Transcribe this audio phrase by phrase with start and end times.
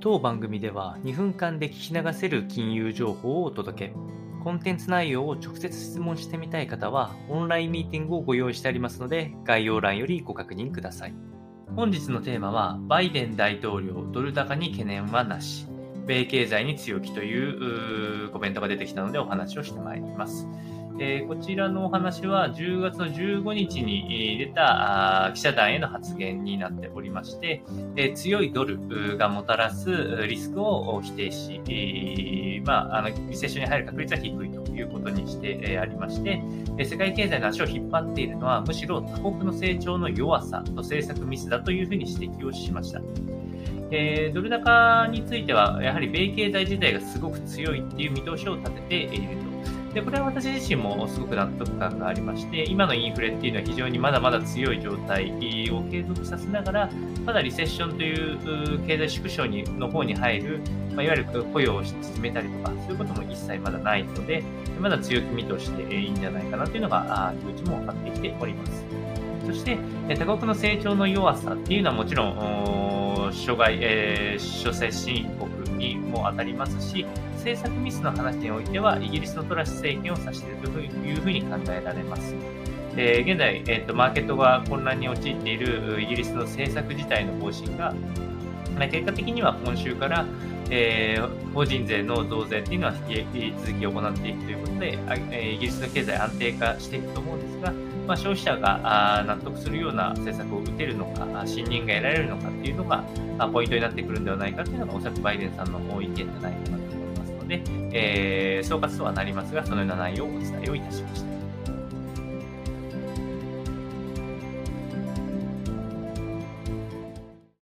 [0.00, 3.94] 当番組では2分間で聞き流せる金融情報をお届け。
[4.44, 11.14] コンテンツ内容を直接質問してみたい方は、オンラインミーティングをご用意してありますので、概要欄よりご確認ください。
[11.74, 15.66] 本日のテーマは、バイデン大統領、ドル高に懸念はなし。
[16.08, 20.48] 米経済に強気というコメントが出てきたのでお話をしてまいります。
[21.00, 27.62] えー、こちらのお話は10月の15日に出た記者団への発言になっておりまして、
[27.94, 29.90] え、強いドルがもたらす
[30.28, 36.42] リスクを否定し、えー、まあ、あのリセッションに入る確率は低いということにしてえありまして、
[36.78, 43.00] え世界経済の足を引っ張っているのはむしろ他国の成長の弱さと政策ミスだというふうに指摘をしました。
[43.90, 49.94] えー、ドル高については、やはり米経済自体がすごく強いっていう見通しを立てていると。
[49.94, 55.30] で、これは私自身もすごく納得感がありまして、今のインフレっていうのは非常にまだまだ強い状態
[55.70, 56.90] を継続させながら、
[57.24, 60.60] まだリセッションという経済縮小にの方に入る、
[60.94, 64.42] まあ、いわゆる雇用を進めたりとか、そういうことも一切まだないので、
[64.78, 68.84] まだ強気見通しでいいんじゃないかなというのが、気持ちも分かってきております。
[69.46, 69.78] そして、
[70.16, 72.97] 他国の成長の弱さっていうのはもちろん、
[73.32, 82.34] 諸外、えー、諸先進国にも当たりますし、政策ミスの話においては、イギリスのトラス政権を指しているというふうに考えられます。
[82.96, 87.94] えー、現在、えーと、マーケットが混乱に陥っているイギリスの政策自体の方針が、
[88.76, 90.26] まあ、結果的には今週から、
[90.70, 94.98] えー、法人税の増税っていうのは引き続き行っていくということで、
[95.30, 97.72] えイギリスの経済安定化していくと思うんですが、
[98.06, 103.04] まあ、消費者が納得するような政策を打てるのか、信任が得られるのかっていうのが
[103.52, 111.47] ポイントになってくるんではないかというのが、おそらくバイデンさんの意見じゃないかなと思いますので、えー、総括とはなりますが、そのような内容をお伝えをいたしました。